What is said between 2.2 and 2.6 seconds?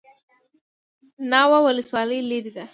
لیرې